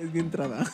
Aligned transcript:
Es 0.00 0.14
mi 0.14 0.20
entrada. 0.20 0.64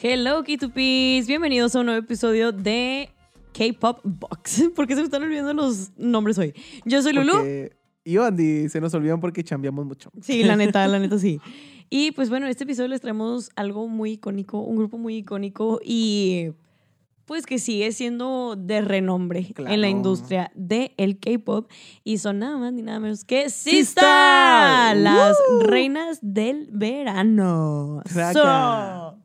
Hello, 0.00 0.44
K2Ps. 0.44 1.26
Bienvenidos 1.26 1.74
a 1.74 1.80
un 1.80 1.86
nuevo 1.86 1.98
episodio 1.98 2.52
de 2.52 3.10
K-Pop 3.52 3.98
Box. 4.04 4.70
¿Por 4.76 4.86
qué 4.86 4.94
se 4.94 5.00
me 5.00 5.06
están 5.06 5.24
olvidando 5.24 5.54
los 5.54 5.90
nombres 5.96 6.38
hoy? 6.38 6.54
Yo 6.84 7.02
soy 7.02 7.14
Lulu. 7.14 7.32
Porque 7.32 7.72
yo, 8.04 8.24
Andy, 8.24 8.68
se 8.68 8.80
nos 8.80 8.94
olvidan 8.94 9.18
porque 9.18 9.42
chambeamos 9.42 9.84
mucho. 9.86 10.12
Sí, 10.22 10.44
la 10.44 10.54
neta, 10.56 10.86
la 10.86 11.00
neta 11.00 11.18
sí. 11.18 11.40
Y 11.90 12.12
pues 12.12 12.30
bueno, 12.30 12.46
en 12.46 12.50
este 12.50 12.62
episodio 12.62 12.90
les 12.90 13.00
traemos 13.00 13.50
algo 13.56 13.88
muy 13.88 14.12
icónico, 14.12 14.60
un 14.60 14.76
grupo 14.76 14.98
muy 14.98 15.16
icónico 15.16 15.80
y 15.84 16.52
pues 17.26 17.44
que 17.44 17.58
sigue 17.58 17.92
siendo 17.92 18.54
de 18.56 18.80
renombre 18.80 19.52
en 19.58 19.80
la 19.80 19.88
industria 19.88 20.50
del 20.54 21.18
K-pop 21.18 21.68
y 22.04 22.18
son 22.18 22.38
nada 22.38 22.56
más 22.56 22.72
ni 22.72 22.82
nada 22.82 23.00
menos 23.00 23.24
que. 23.24 23.50
Sistar, 23.50 24.96
las 24.96 25.36
¡Woo! 25.50 25.60
reinas 25.60 26.18
del 26.22 26.68
verano. 26.70 28.00
So, 28.32 29.18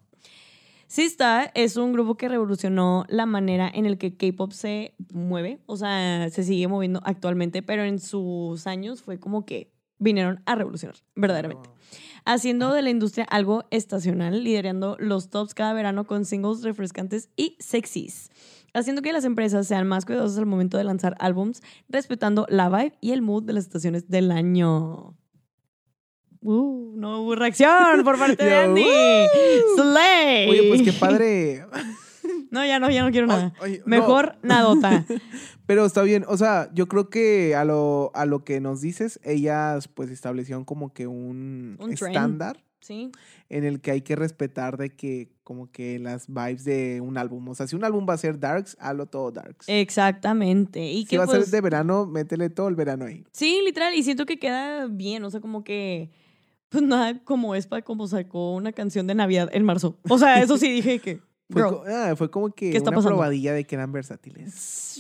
Sistar 0.88 1.52
es 1.54 1.78
un 1.78 1.94
grupo 1.94 2.16
que 2.16 2.28
revolucionó 2.28 3.06
la 3.08 3.26
manera 3.26 3.72
en 3.74 3.86
el 3.86 3.98
que 3.98 4.18
K-pop 4.18 4.52
se 4.52 4.96
mueve, 5.14 5.60
o 5.68 5.78
sea, 5.78 6.30
se 6.32 6.44
sigue 6.44 6.68
moviendo 6.68 7.02
actualmente, 7.06 7.62
pero 7.62 7.84
en 7.84 8.00
sus 8.00 8.68
años 8.68 9.02
fue 9.02 9.20
como 9.20 9.46
que 9.46 9.72
vinieron 10.00 10.42
a 10.46 10.56
revolucionar, 10.56 10.98
verdaderamente 11.16 11.70
haciendo 12.26 12.74
de 12.74 12.82
la 12.82 12.90
industria 12.90 13.26
algo 13.26 13.66
estacional, 13.72 14.44
liderando 14.44 14.96
los 15.00 15.30
tops 15.30 15.54
cada 15.54 15.74
verano 15.74 16.06
con 16.06 16.26
singles 16.26 16.64
refrescantes 16.64 17.30
y 17.36 17.56
sexys, 17.60 18.30
haciendo 18.74 19.02
que 19.02 19.14
las 19.14 19.26
empresas 19.26 19.68
sean 19.68 19.88
más 19.88 20.06
cuidadosas 20.06 20.38
al 20.38 20.46
momento 20.46 20.78
de 20.78 20.84
lanzar 20.84 21.16
álbums, 21.20 21.62
respetando 21.90 22.46
la 22.50 22.70
vibe 22.70 22.94
y 23.02 23.12
el 23.12 23.22
mood 23.22 23.44
de 23.44 23.54
las 23.54 23.66
estaciones 23.66 24.10
del 24.10 24.32
año. 24.32 25.16
Uh, 26.44 26.94
no 26.96 27.22
hubo 27.22 27.36
reacción 27.36 28.04
por 28.04 28.18
parte 28.18 28.44
de 28.44 28.56
Andy. 28.64 28.84
uh. 28.84 29.76
Slay. 29.82 30.50
Oye, 30.50 30.70
pues 30.70 30.82
qué 30.82 30.94
padre. 30.94 31.66
No, 32.52 32.64
ya 32.66 32.78
no, 32.80 32.90
ya 32.92 33.04
no 33.04 33.12
quiero 33.12 33.26
nada. 33.28 33.54
Oye, 33.62 33.80
no. 33.80 33.86
Mejor 33.88 34.36
nadota. 34.44 35.06
Pero 35.66 35.86
está 35.86 36.04
bien, 36.04 36.26
o 36.28 36.38
sea, 36.38 36.70
yo 36.74 36.88
creo 36.88 37.10
que 37.10 37.56
a 37.56 37.66
lo, 37.66 38.12
a 38.14 38.26
lo 38.26 38.44
que 38.44 38.60
nos 38.60 38.82
dices, 38.82 39.20
ellas 39.24 39.88
pues 39.88 40.10
establecieron 40.12 40.66
como 40.66 40.94
que 40.94 41.08
un, 41.08 41.78
Un 41.80 41.96
trend. 41.96 42.12
estándar 42.14 42.64
Sí. 42.82 43.12
en 43.48 43.64
el 43.64 43.80
que 43.80 43.92
hay 43.92 44.02
que 44.02 44.16
respetar 44.16 44.76
de 44.76 44.90
que 44.96 45.30
como 45.44 45.72
que 45.72 46.00
las 46.00 46.28
vibes 46.28 46.64
de 46.66 47.00
un 47.00 47.18
álbum, 47.18 47.48
o 47.48 47.56
sea, 47.56 47.68
si 47.68 47.76
un 47.76 47.84
álbum 47.86 48.06
va 48.10 48.16
a 48.16 48.18
ser 48.18 48.40
darks, 48.40 48.76
hazlo 48.80 49.06
todo 49.06 49.32
darks. 49.32 49.70
Exactamente. 49.70 50.84
Y 50.92 51.02
si 51.04 51.06
que 51.10 51.18
va 51.20 51.26
a 51.26 51.28
pues, 51.28 51.46
ser 51.46 51.52
de 51.52 51.62
verano, 51.62 52.06
métele 52.06 52.50
todo 52.50 52.68
el 52.68 52.76
verano 52.76 53.06
ahí. 53.06 53.24
Sí, 53.32 53.62
literal, 53.64 53.94
y 53.94 54.04
siento 54.04 54.26
que 54.26 54.40
queda 54.40 54.88
bien, 54.88 55.24
o 55.24 55.30
sea, 55.30 55.40
como 55.42 55.64
que, 55.64 56.10
pues 56.70 56.84
nada, 56.84 57.20
como 57.24 57.54
es 57.56 57.68
para 57.68 57.84
como 57.84 58.08
sacó 58.08 58.56
una 58.56 58.72
canción 58.72 59.06
de 59.08 59.16
Navidad 59.16 59.50
en 59.54 59.64
marzo. 59.64 59.98
O 60.10 60.18
sea, 60.18 60.42
eso 60.42 60.58
sí 60.58 60.72
dije 60.72 61.00
que, 61.00 61.22
Fue, 61.52 61.62
girl, 61.62 61.76
co- 61.76 61.84
ah, 61.88 62.16
fue 62.16 62.32
como 62.32 62.50
que 62.52 62.72
¿Qué 62.72 62.78
está 62.78 62.90
una 62.90 62.98
pasando? 62.98 63.16
probadilla 63.18 63.54
de 63.54 63.66
que 63.66 63.76
eran 63.76 63.92
versátiles. 63.92 65.00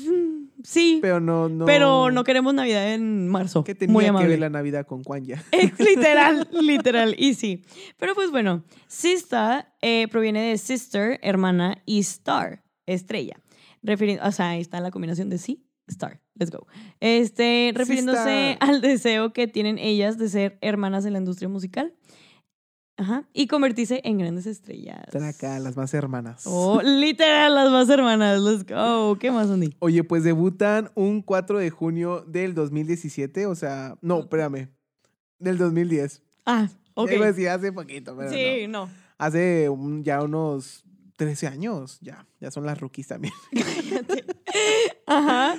sí, 0.63 0.99
Pero 1.01 1.19
no, 1.19 1.49
no. 1.49 1.65
pero 1.65 2.11
no 2.11 2.23
queremos 2.23 2.53
Navidad 2.53 2.93
en 2.93 3.27
marzo. 3.27 3.63
¿Qué 3.63 3.73
Muy 3.73 3.77
tenía 3.79 4.01
que 4.01 4.07
amable. 4.09 4.27
ver 4.29 4.39
la 4.39 4.49
Navidad 4.49 4.85
con 4.85 5.03
Kwanya? 5.03 5.43
Es 5.51 5.79
literal, 5.79 6.47
literal, 6.61 7.15
y 7.17 7.33
sí. 7.33 7.63
Pero 7.97 8.13
pues 8.15 8.31
bueno, 8.31 8.63
Sista 8.87 9.73
eh, 9.81 10.07
proviene 10.09 10.41
de 10.51 10.57
sister, 10.57 11.19
hermana, 11.23 11.77
y 11.85 11.99
star, 11.99 12.63
estrella. 12.85 13.37
Refiri- 13.83 14.19
o 14.23 14.31
sea, 14.31 14.49
ahí 14.49 14.61
está 14.61 14.79
la 14.79 14.91
combinación 14.91 15.29
de 15.29 15.37
sí, 15.37 15.65
star. 15.87 16.21
Let's 16.35 16.51
go. 16.51 16.65
Este, 16.99 17.71
refiriéndose 17.75 18.49
Sista. 18.51 18.65
al 18.65 18.81
deseo 18.81 19.33
que 19.33 19.47
tienen 19.47 19.77
ellas 19.77 20.17
de 20.17 20.29
ser 20.29 20.57
hermanas 20.61 21.05
en 21.05 21.13
la 21.13 21.19
industria 21.19 21.49
musical. 21.49 21.93
Ajá. 23.01 23.23
Y 23.33 23.47
convertirse 23.47 23.99
en 24.03 24.19
grandes 24.19 24.45
estrellas. 24.45 25.01
Están 25.07 25.23
acá, 25.23 25.57
las 25.57 25.75
más 25.75 25.91
hermanas. 25.95 26.43
Oh, 26.45 26.81
literal, 26.83 27.55
las 27.55 27.71
más 27.71 27.89
hermanas. 27.89 28.39
Let's 28.39 28.63
go. 28.65 29.17
¿Qué 29.19 29.31
más, 29.31 29.49
Andy? 29.49 29.75
Oye, 29.79 30.03
pues 30.03 30.23
debutan 30.23 30.91
un 30.93 31.23
4 31.23 31.57
de 31.57 31.71
junio 31.71 32.21
del 32.27 32.53
2017, 32.53 33.47
o 33.47 33.55
sea, 33.55 33.95
no, 34.01 34.19
espérame, 34.19 34.69
del 35.39 35.57
2010. 35.57 36.21
Ah, 36.45 36.69
ok. 36.93 37.11
Iba 37.13 37.25
a 37.25 37.27
decir 37.29 37.49
hace 37.49 37.71
poquito, 37.71 38.15
pero 38.15 38.29
Sí, 38.31 38.67
no. 38.67 38.85
no. 38.85 38.91
Hace 39.17 39.67
un- 39.69 40.03
ya 40.03 40.21
unos 40.23 40.83
13 41.17 41.47
años, 41.47 41.97
ya, 42.01 42.27
ya 42.39 42.51
son 42.51 42.65
las 42.67 42.79
rookies 42.79 43.07
también. 43.07 43.33
Cállate. 43.51 44.25
Ajá. 45.07 45.55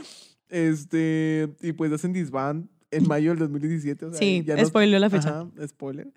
Este, 0.48 1.48
y 1.60 1.72
pues 1.72 1.90
hacen 1.92 2.12
disband 2.12 2.68
en 2.92 3.08
mayo 3.08 3.30
del 3.30 3.38
2017. 3.40 4.06
O 4.06 4.10
sea, 4.10 4.18
Sí, 4.18 4.42
ya 4.46 4.54
no- 4.56 4.64
spoileó 4.64 4.98
la 5.00 5.10
fecha. 5.10 5.40
Ajá, 5.40 5.48
spoiler. 5.66 6.12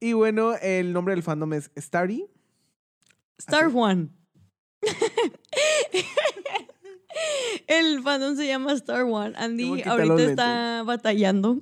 Y 0.00 0.14
bueno, 0.14 0.54
el 0.62 0.92
nombre 0.92 1.14
del 1.14 1.22
fandom 1.22 1.52
es 1.52 1.70
Starry. 1.76 2.24
Star 3.38 3.64
Así. 3.66 3.76
One. 3.76 4.08
El 7.66 8.02
fandom 8.02 8.36
se 8.36 8.46
llama 8.46 8.72
Star 8.72 9.02
One. 9.04 9.32
Que 9.32 9.38
Andy 9.38 9.82
ahorita 9.84 10.22
está 10.22 10.82
batallando. 10.84 11.58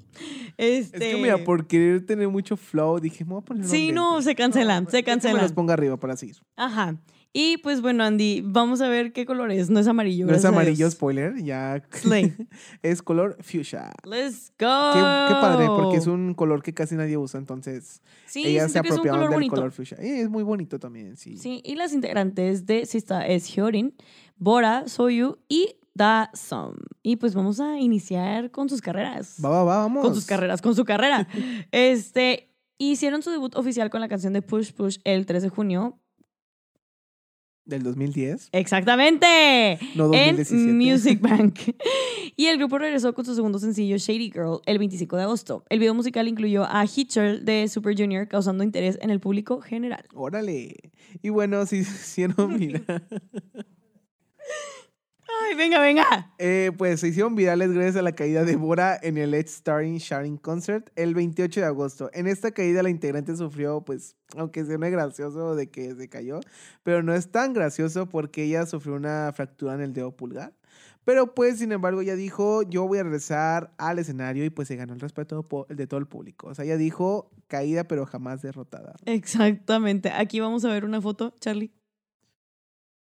Este... 0.56 0.96
Es 1.10 1.14
que 1.16 1.20
mira, 1.22 1.38
por 1.44 1.66
querer 1.66 2.04
tener 2.06 2.28
mucho 2.28 2.56
flow, 2.56 2.98
dije, 3.00 3.24
me 3.24 3.32
voy 3.32 3.40
a 3.42 3.44
poner 3.44 3.66
Sí, 3.66 3.92
no, 3.92 4.10
lentes". 4.12 4.24
se 4.26 4.34
cancelan, 4.34 4.84
se 4.86 4.98
déjame 4.98 5.04
cancelan. 5.04 5.42
los 5.42 5.52
ponga 5.52 5.74
arriba 5.74 5.96
para 5.96 6.16
seguir. 6.16 6.36
Ajá. 6.56 6.96
Y 7.32 7.58
pues 7.58 7.82
bueno, 7.82 8.04
Andy, 8.04 8.42
vamos 8.44 8.80
a 8.80 8.88
ver 8.88 9.12
qué 9.12 9.26
color 9.26 9.50
es. 9.52 9.68
No 9.70 9.78
es 9.78 9.86
amarillo. 9.86 10.26
No 10.26 10.34
es 10.34 10.44
amarillo, 10.44 10.90
spoiler, 10.90 11.36
ya. 11.42 11.82
Slay. 11.92 12.34
es 12.82 13.02
color 13.02 13.36
fuchsia. 13.40 13.92
Let's 14.04 14.50
go. 14.58 14.92
Qué, 14.92 14.98
qué 14.98 15.34
padre, 15.40 15.66
porque 15.66 15.98
es 15.98 16.06
un 16.06 16.34
color 16.34 16.62
que 16.62 16.72
casi 16.72 16.94
nadie 16.96 17.16
usa, 17.16 17.38
entonces 17.38 18.02
Sí, 18.26 18.44
ellas 18.46 18.72
se 18.72 18.78
apropiaron 18.78 19.20
color 19.20 19.30
del 19.30 19.36
bonito. 19.36 19.54
color 19.54 19.72
fuchsia. 19.72 19.98
Y 20.02 20.20
es 20.20 20.28
muy 20.28 20.42
bonito 20.42 20.78
también, 20.78 21.16
sí. 21.16 21.36
Sí, 21.36 21.62
y 21.64 21.76
las 21.76 21.92
integrantes 21.92 22.66
de 22.66 22.86
Sista 22.86 23.26
es 23.26 23.46
Hyorin, 23.54 23.94
Bora, 24.36 24.86
Soyu 24.86 25.38
y 25.48 25.76
Da 25.94 26.30
Sum. 26.34 26.74
Y 27.02 27.16
pues 27.16 27.34
vamos 27.34 27.60
a 27.60 27.78
iniciar 27.78 28.50
con 28.50 28.68
sus 28.68 28.80
carreras. 28.80 29.36
Va, 29.44 29.50
va, 29.50 29.64
va, 29.64 29.76
vamos. 29.78 30.04
con 30.04 30.14
sus 30.14 30.26
carreras, 30.26 30.62
con 30.62 30.74
su 30.74 30.84
carrera. 30.84 31.26
este, 31.72 32.54
hicieron 32.78 33.22
su 33.22 33.30
debut 33.30 33.54
oficial 33.56 33.90
con 33.90 34.00
la 34.00 34.08
canción 34.08 34.32
de 34.32 34.42
Push 34.42 34.72
Push 34.72 34.98
el 35.04 35.26
3 35.26 35.42
de 35.42 35.48
junio. 35.48 35.98
Del 37.68 37.82
2010, 37.82 38.48
Exactamente. 38.52 39.78
no 39.94 40.06
En 40.14 40.36
2017. 40.36 40.72
Music 40.72 41.20
Bank. 41.22 41.58
Y 42.34 42.46
el 42.46 42.56
grupo 42.56 42.78
regresó 42.78 43.12
con 43.12 43.26
su 43.26 43.34
segundo 43.34 43.58
sencillo, 43.58 43.96
Shady 43.98 44.30
Girl, 44.32 44.60
el 44.64 44.78
25 44.78 45.16
de 45.18 45.22
agosto. 45.24 45.64
El 45.68 45.78
video 45.78 45.92
musical 45.92 46.26
incluyó 46.28 46.64
a 46.64 46.84
Hitcher 46.86 47.42
de 47.42 47.68
Super 47.68 47.94
Junior, 47.94 48.26
causando 48.26 48.64
interés 48.64 48.98
en 49.02 49.10
el 49.10 49.20
público 49.20 49.60
general. 49.60 50.02
Órale. 50.14 50.76
Y 51.22 51.28
bueno, 51.28 51.66
sí, 51.66 51.84
sí, 51.84 52.24
no, 52.26 52.48
mira. 52.48 52.80
Ay, 55.44 55.54
venga, 55.56 55.80
venga. 55.80 56.32
Eh, 56.38 56.72
pues 56.76 57.00
se 57.00 57.08
hicieron 57.08 57.34
virales 57.34 57.72
gracias 57.72 57.96
a 57.96 58.02
la 58.02 58.12
caída 58.12 58.44
de 58.44 58.56
Bora 58.56 58.98
en 59.02 59.18
el 59.18 59.30
Let's 59.30 59.52
Starring 59.52 59.98
Sharing 59.98 60.36
Concert 60.36 60.90
el 60.96 61.14
28 61.14 61.60
de 61.60 61.66
agosto. 61.66 62.10
En 62.12 62.26
esta 62.26 62.50
caída 62.50 62.82
la 62.82 62.90
integrante 62.90 63.36
sufrió, 63.36 63.82
pues, 63.82 64.16
aunque 64.36 64.64
suene 64.64 64.90
gracioso 64.90 65.54
de 65.54 65.70
que 65.70 65.94
se 65.94 66.08
cayó, 66.08 66.40
pero 66.82 67.02
no 67.02 67.14
es 67.14 67.30
tan 67.30 67.52
gracioso 67.52 68.08
porque 68.08 68.44
ella 68.44 68.66
sufrió 68.66 68.94
una 68.94 69.32
fractura 69.34 69.74
en 69.74 69.80
el 69.80 69.92
dedo 69.92 70.16
pulgar. 70.16 70.52
Pero 71.04 71.34
pues, 71.34 71.58
sin 71.58 71.72
embargo, 71.72 72.02
ella 72.02 72.16
dijo, 72.16 72.62
yo 72.62 72.86
voy 72.86 72.98
a 72.98 73.02
regresar 73.02 73.72
al 73.78 73.98
escenario 73.98 74.44
y 74.44 74.50
pues 74.50 74.68
se 74.68 74.76
ganó 74.76 74.92
el 74.92 75.00
respeto 75.00 75.46
de 75.68 75.86
todo 75.86 75.98
el 75.98 76.06
público. 76.06 76.48
O 76.48 76.54
sea, 76.54 76.66
ella 76.66 76.76
dijo, 76.76 77.30
caída 77.46 77.84
pero 77.84 78.04
jamás 78.04 78.42
derrotada. 78.42 78.94
Exactamente. 79.06 80.10
Aquí 80.10 80.40
vamos 80.40 80.66
a 80.66 80.68
ver 80.68 80.84
una 80.84 81.00
foto, 81.00 81.34
Charlie. 81.40 81.72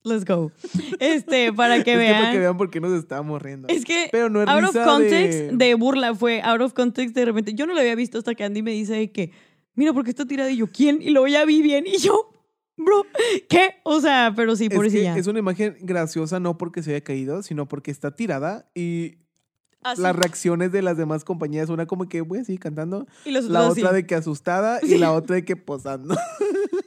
Let's 0.07 0.25
go. 0.25 0.51
Este, 0.99 1.51
para 1.53 1.83
que 1.83 1.91
es 1.93 1.97
que 1.97 1.97
vean. 1.97 2.21
para 2.21 2.31
que 2.31 2.39
vean 2.39 2.57
por 2.57 2.69
qué 2.69 2.79
nos 2.79 2.91
estábamos 2.93 3.41
riendo. 3.41 3.67
Es 3.67 3.83
que 3.85 4.07
Pero 4.11 4.29
no 4.29 4.41
es 4.41 4.47
out 4.47 4.63
of 4.63 4.75
context 4.85 5.39
de- 5.39 5.51
de... 5.53 5.73
burla 5.75 6.15
fue 6.15 6.41
out 6.41 6.61
of 6.61 6.73
context 6.73 7.15
de 7.15 7.25
repente. 7.25 7.53
Yo 7.53 7.65
no 7.67 7.73
lo 7.73 7.79
había 7.79 7.95
visto 7.95 8.17
hasta 8.17 8.33
que 8.35 8.43
Andy 8.43 8.61
me 8.61 8.71
dice 8.71 9.11
que, 9.11 9.31
mira, 9.75 9.93
porque 9.93 10.09
está 10.09 10.25
tirada 10.25 10.49
y 10.49 10.57
yo, 10.57 10.67
¿quién? 10.67 11.01
Y 11.01 11.09
luego 11.09 11.27
ya 11.27 11.45
vi 11.45 11.61
bien 11.61 11.85
y 11.87 11.97
yo, 11.97 12.31
bro, 12.77 13.05
¿qué? 13.49 13.75
O 13.83 13.99
sea, 14.01 14.33
pero 14.35 14.55
sí, 14.55 14.69
Es, 14.71 14.79
que 14.79 15.19
es 15.19 15.27
una 15.27 15.39
imagen 15.39 15.77
graciosa 15.81 16.39
no 16.39 16.57
porque 16.57 16.83
se 16.83 16.91
haya 16.91 17.01
caído, 17.03 17.43
sino 17.43 17.67
porque 17.67 17.91
está 17.91 18.15
tirada 18.15 18.69
y 18.75 19.17
Así. 19.83 20.01
las 20.01 20.15
reacciones 20.15 20.71
de 20.71 20.81
las 20.81 20.97
demás 20.97 21.23
compañías, 21.23 21.69
una 21.69 21.85
como 21.85 22.09
que 22.09 22.21
voy 22.21 22.39
a 22.39 22.43
seguir 22.43 22.59
cantando, 22.59 23.07
y 23.25 23.31
los 23.31 23.45
la 23.45 23.69
otra 23.69 23.91
de 23.93 24.05
que 24.05 24.15
asustada 24.15 24.79
y 24.83 24.97
la 24.97 25.11
otra 25.11 25.35
de 25.35 25.45
que 25.45 25.55
posando. 25.55 26.15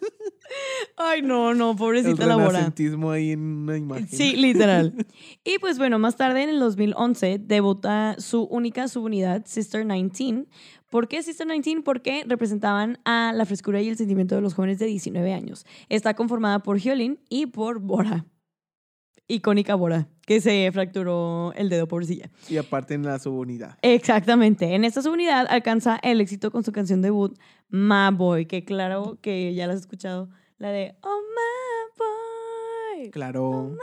Ay, 1.03 1.23
no, 1.23 1.55
no, 1.55 1.71
El 1.71 1.77
pobrecita 1.79 2.27
la 2.27 2.37
Bora. 2.37 2.49
renacentismo 2.49 3.11
ahí 3.11 3.31
en 3.33 3.41
una 3.41 3.77
imagen. 3.79 4.07
Sí, 4.09 4.37
literal. 4.37 4.95
Y 5.45 5.59
pues 5.59 5.79
bueno, 5.79 5.99
más 5.99 6.17
tarde 6.17 6.43
en 6.43 6.51
el 6.51 6.61
2011 6.61 7.39
debuta 7.39 8.17
su 8.19 8.43
única 8.45 8.87
subunidad, 8.89 9.45
Sister 9.47 9.87
19. 9.87 10.47
¿Por 10.91 11.09
qué 11.09 11.23
Sister 11.23 11.47
19? 11.47 11.83
Porque 11.85 12.25
representaban 12.27 12.99
a 13.05 13.33
la 13.35 13.47
frescura 13.47 13.81
y 13.81 13.89
el 13.89 13.97
sentimiento 13.97 14.35
de 14.35 14.41
los 14.43 14.55
jóvenes 14.55 14.79
de 14.79 14.87
19 14.87 15.33
años. 15.33 15.65
Está 15.89 16.15
conformada 16.15 16.59
por 16.59 16.79
Hyolyn 16.79 17.19
y 17.31 17.47
por 17.47 17.79
Bora. 17.79 18.27
icónica 19.29 19.77
Bora, 19.77 20.09
que 20.27 20.41
se 20.41 20.69
fracturó 20.73 21.53
el 21.55 21.69
dedo, 21.69 21.87
pobrecilla. 21.87 22.31
Y 22.49 22.57
aparte 22.57 22.95
en 22.95 23.05
la 23.05 23.19
subunidad. 23.19 23.79
Exactamente. 23.83 24.75
En 24.75 24.85
esta 24.85 25.01
subunidad 25.01 25.47
alcanza 25.49 25.99
el 26.03 26.21
éxito 26.21 26.51
con 26.51 26.65
su 26.65 26.73
canción 26.73 27.01
debut, 27.01 27.39
My 27.69 28.11
Boy, 28.13 28.47
que 28.47 28.65
claro 28.65 29.19
que 29.23 29.55
ya 29.55 29.67
la 29.67 29.75
has 29.75 29.81
escuchado. 29.81 30.29
La 30.61 30.73
de 30.73 30.95
Oh 31.01 31.21
My 31.35 32.99
Boy. 33.01 33.11
Claro. 33.11 33.71
My 33.71 33.77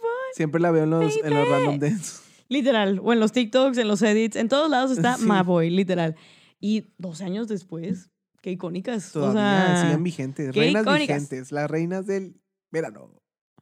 Boy. 0.00 0.32
Siempre 0.32 0.58
la 0.58 0.70
veo 0.70 0.84
en 0.84 0.90
los, 0.90 1.14
en 1.22 1.34
los 1.34 1.46
random 1.46 1.78
dance. 1.78 2.22
Literal. 2.48 2.98
O 3.04 3.12
en 3.12 3.20
los 3.20 3.32
TikToks, 3.32 3.76
en 3.76 3.88
los 3.88 4.00
edits, 4.00 4.36
en 4.36 4.48
todos 4.48 4.70
lados 4.70 4.90
está 4.90 5.16
Sí. 5.18 5.26
My 5.26 5.42
Boy, 5.42 5.68
literal. 5.68 6.16
Y 6.58 6.86
12 6.96 7.24
años 7.24 7.48
después, 7.48 8.10
qué 8.40 8.52
icónicas. 8.52 9.12
Todavía 9.12 9.64
o 9.64 9.76
sea, 9.76 9.82
siguen 9.82 10.02
vigentes. 10.02 10.54
Reinas 10.54 10.82
icónicas. 10.84 11.08
vigentes. 11.08 11.52
Las 11.52 11.70
reinas 11.70 12.06
del 12.06 12.40
verano. 12.70 13.10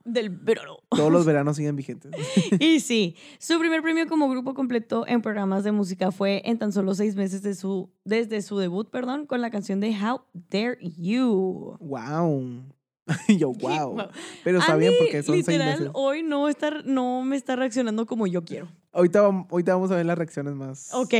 Del 0.05 0.31
verano. 0.31 0.79
Todos 0.91 1.13
los 1.13 1.25
veranos 1.25 1.57
siguen 1.57 1.77
vigentes. 1.77 2.13
Y 2.61 2.81
sí, 2.81 3.17
su 3.39 3.59
primer 3.59 3.83
premio 3.83 4.07
como 4.07 4.29
grupo 4.29 4.55
completo 4.55 5.05
en 5.07 5.23
programas 5.23 5.65
de 5.65 5.73
música 5.73 6.11
fue 6.13 6.43
en 6.45 6.59
tan 6.59 6.73
solo 6.73 6.95
seis 6.95 7.17
meses 7.17 7.43
de 7.43 7.55
su, 7.55 7.91
desde 8.05 8.43
su 8.43 8.59
debut, 8.59 8.91
perdón, 8.91 9.27
con 9.27 9.41
la 9.41 9.51
canción 9.51 9.81
de 9.81 9.91
How 9.91 10.23
Dare 10.51 10.79
You. 10.81 11.77
wow. 11.81 12.63
Yo, 13.29 13.53
wow. 13.53 14.09
Pero 14.45 14.59
está 14.61 14.77
bien 14.77 14.93
porque 14.99 15.23
son 15.23 15.35
seis 15.35 15.47
literal, 15.49 15.79
meses. 15.79 15.91
hoy 15.95 16.23
no, 16.23 16.49
está, 16.49 16.71
no 16.85 17.23
me 17.23 17.37
está 17.37 17.57
reaccionando 17.57 18.07
como 18.07 18.27
yo 18.29 18.45
quiero. 18.45 18.69
Ahorita, 18.93 19.21
ahorita 19.21 19.75
vamos 19.75 19.91
a 19.91 19.97
ver 19.97 20.07
las 20.07 20.17
reacciones 20.17 20.55
más. 20.55 20.95
Ok, 20.95 21.13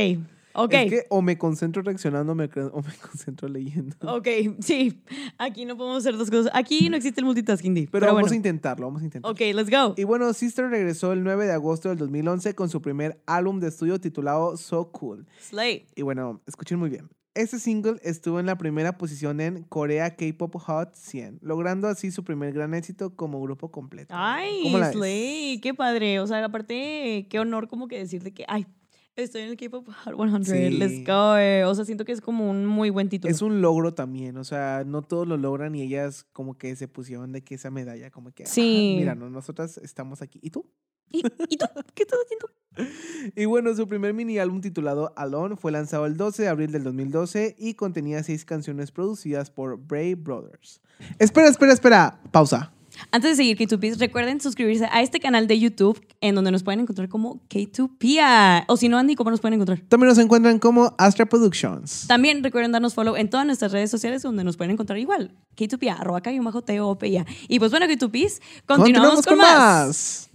ok. 0.53 0.73
Es 0.73 0.91
que 0.91 1.05
o 1.09 1.21
me 1.21 1.37
concentro 1.37 1.81
reaccionando 1.81 2.33
o 2.33 2.35
me, 2.35 2.45
o 2.45 2.81
me 2.81 2.93
concentro 3.01 3.47
leyendo. 3.47 3.95
Ok, 4.01 4.27
sí. 4.59 5.01
Aquí 5.37 5.65
no 5.65 5.77
podemos 5.77 5.99
hacer 5.99 6.17
dos 6.17 6.29
cosas. 6.29 6.51
Aquí 6.55 6.89
no 6.89 6.97
existe 6.97 7.21
el 7.21 7.25
multitasking, 7.25 7.73
Pero, 7.73 7.89
Pero, 7.91 8.05
vamos 8.07 8.19
a 8.19 8.21
bueno. 8.21 8.35
intentarlo, 8.35 8.85
vamos 8.87 9.01
a 9.01 9.05
intentarlo. 9.05 9.33
Ok, 9.33 9.41
let's 9.55 9.69
go. 9.69 9.93
Y 9.97 10.03
bueno, 10.03 10.31
Sister 10.33 10.69
regresó 10.69 11.13
el 11.13 11.23
9 11.23 11.45
de 11.45 11.53
agosto 11.53 11.89
del 11.89 11.97
2011 11.97 12.55
con 12.55 12.69
su 12.69 12.81
primer 12.81 13.21
álbum 13.25 13.59
de 13.59 13.67
estudio 13.67 13.99
titulado 13.99 14.57
So 14.57 14.91
Cool. 14.91 15.25
Slay. 15.39 15.85
Y 15.95 16.01
bueno, 16.01 16.41
escuchen 16.45 16.79
muy 16.79 16.89
bien. 16.89 17.09
Este 17.35 17.57
single 17.57 17.95
estuvo 18.03 18.39
en 18.39 18.45
la 18.45 18.59
primera 18.59 18.95
posición 18.99 19.41
en 19.41 19.63
Corea 19.63 20.15
K-Pop 20.15 20.55
Hot 20.55 20.93
100, 20.93 21.39
logrando 21.41 21.87
así 21.87 22.11
su 22.11 22.23
primer 22.23 22.53
gran 22.53 22.75
éxito 22.75 23.15
como 23.15 23.41
grupo 23.41 23.71
completo. 23.71 24.13
Ay. 24.15 24.71
Slay, 24.91 25.59
qué 25.59 25.73
padre. 25.73 26.19
O 26.19 26.27
sea, 26.27 26.45
aparte, 26.45 27.25
qué 27.31 27.39
honor 27.39 27.67
como 27.67 27.87
que 27.87 27.97
decirte 27.97 28.35
que, 28.35 28.45
ay, 28.47 28.67
estoy 29.15 29.41
en 29.41 29.49
el 29.49 29.57
K-Pop 29.57 29.87
Hot 30.05 30.43
100, 30.43 30.71
Sí. 30.71 30.77
let's 30.77 31.05
go. 31.05 31.35
eh. 31.37 31.63
O 31.65 31.73
sea, 31.75 31.85
siento 31.85 32.05
que 32.05 32.11
es 32.11 32.21
como 32.21 32.49
un 32.49 32.65
muy 32.65 32.89
buen 32.89 33.09
título. 33.09 33.31
Es 33.31 33.41
un 33.41 33.61
logro 33.61 33.93
también, 33.93 34.37
o 34.37 34.43
sea, 34.43 34.83
no 34.85 35.01
todos 35.01 35.27
lo 35.27 35.37
logran 35.37 35.75
y 35.75 35.81
ellas 35.81 36.25
como 36.33 36.57
que 36.57 36.75
se 36.75 36.87
pusieron 36.87 37.31
de 37.31 37.43
que 37.43 37.55
esa 37.55 37.69
medalla, 37.71 38.09
como 38.11 38.31
que, 38.31 38.45
Sí. 38.45 38.93
"Ah, 38.95 38.99
mira, 38.99 39.15
no, 39.15 39.29
nosotras 39.29 39.77
estamos 39.77 40.21
aquí. 40.21 40.39
¿Y 40.41 40.49
tú? 40.49 40.65
¿Y, 41.11 41.19
y 41.49 41.57
tú? 41.57 41.65
¿Qué 41.95 42.03
estás 42.03 42.19
haciendo? 42.25 42.47
Y 43.35 43.45
bueno, 43.45 43.73
su 43.75 43.87
primer 43.87 44.13
mini 44.15 44.39
álbum 44.39 44.59
titulado 44.59 45.13
Alone 45.15 45.55
fue 45.55 45.71
lanzado 45.71 46.07
el 46.07 46.17
12 46.17 46.41
de 46.43 46.49
abril 46.49 46.71
del 46.71 46.83
2012 46.83 47.55
y 47.57 47.75
contenía 47.75 48.23
seis 48.23 48.45
canciones 48.45 48.91
producidas 48.91 49.51
por 49.51 49.77
Brave 49.77 50.15
Brothers. 50.15 50.81
Espera, 51.19 51.47
espera, 51.49 51.71
espera. 51.71 52.19
Pausa. 52.31 52.73
Antes 53.11 53.31
de 53.31 53.35
seguir 53.35 53.57
K2Ps, 53.57 53.97
recuerden 53.99 54.41
suscribirse 54.41 54.85
a 54.91 55.01
este 55.01 55.19
canal 55.19 55.47
de 55.47 55.59
YouTube 55.59 55.99
en 56.21 56.35
donde 56.35 56.51
nos 56.51 56.63
pueden 56.63 56.79
encontrar 56.81 57.09
como 57.09 57.41
K2Pia. 57.49 58.65
O 58.67 58.77
si 58.77 58.89
no, 58.89 58.97
Andy, 58.97 59.15
¿cómo 59.15 59.31
nos 59.31 59.41
pueden 59.41 59.55
encontrar? 59.55 59.81
También 59.87 60.09
nos 60.09 60.17
encuentran 60.17 60.59
como 60.59 60.95
Astra 60.97 61.25
Productions. 61.25 62.07
También 62.07 62.43
recuerden 62.43 62.71
darnos 62.71 62.93
follow 62.93 63.15
en 63.15 63.29
todas 63.29 63.45
nuestras 63.45 63.71
redes 63.71 63.91
sociales 63.91 64.21
donde 64.21 64.43
nos 64.43 64.57
pueden 64.57 64.71
encontrar 64.71 64.99
igual. 64.99 65.35
K2Pia, 65.55 65.99
arroba 65.99 66.21
K-T-O-P-I-A. 66.21 67.25
Y 67.47 67.59
pues 67.59 67.71
bueno, 67.71 67.85
K2Ps, 67.85 68.41
continuamos, 68.65 69.25
con, 69.25 69.37
más. 69.37 70.29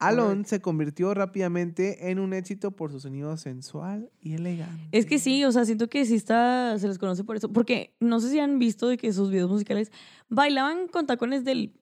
Alone 0.00 0.44
se 0.46 0.62
convirtió 0.62 1.12
rápidamente 1.12 2.10
en 2.10 2.18
un 2.18 2.32
éxito 2.32 2.70
por 2.70 2.90
su 2.90 3.00
sonido 3.00 3.36
sensual 3.36 4.10
y 4.22 4.32
elegante. 4.32 4.88
Es 4.92 5.04
que 5.04 5.18
sí, 5.18 5.44
o 5.44 5.52
sea, 5.52 5.66
siento 5.66 5.88
que 5.88 6.06
sí 6.06 6.14
está, 6.14 6.78
se 6.78 6.88
les 6.88 6.98
conoce 6.98 7.22
por 7.22 7.36
eso. 7.36 7.52
Porque 7.52 7.94
no 8.00 8.18
sé 8.18 8.30
si 8.30 8.38
han 8.38 8.58
visto 8.58 8.88
de 8.88 8.96
que 8.96 9.12
sus 9.12 9.30
videos 9.30 9.50
musicales 9.50 9.92
bailaban 10.30 10.88
con 10.88 11.06
tacones 11.06 11.44
del 11.44 11.74